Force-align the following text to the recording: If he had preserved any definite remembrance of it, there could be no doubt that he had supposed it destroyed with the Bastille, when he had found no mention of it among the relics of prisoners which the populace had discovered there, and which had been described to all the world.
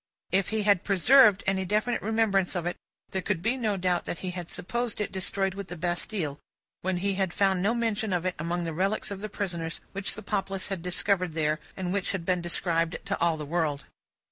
If 0.31 0.49
he 0.49 0.63
had 0.63 0.83
preserved 0.83 1.43
any 1.45 1.63
definite 1.63 2.01
remembrance 2.01 2.55
of 2.55 2.65
it, 2.65 2.75
there 3.11 3.21
could 3.21 3.43
be 3.43 3.55
no 3.55 3.77
doubt 3.77 4.05
that 4.05 4.17
he 4.25 4.31
had 4.31 4.49
supposed 4.49 4.99
it 4.99 5.11
destroyed 5.11 5.53
with 5.53 5.67
the 5.67 5.77
Bastille, 5.77 6.39
when 6.81 6.97
he 7.05 7.13
had 7.13 7.31
found 7.35 7.61
no 7.61 7.75
mention 7.75 8.11
of 8.11 8.25
it 8.25 8.33
among 8.39 8.63
the 8.63 8.73
relics 8.73 9.11
of 9.11 9.31
prisoners 9.31 9.79
which 9.91 10.15
the 10.15 10.23
populace 10.23 10.69
had 10.69 10.81
discovered 10.81 11.33
there, 11.35 11.59
and 11.77 11.93
which 11.93 12.13
had 12.13 12.25
been 12.25 12.41
described 12.41 12.97
to 13.05 13.19
all 13.21 13.37
the 13.37 13.45
world. 13.45 13.85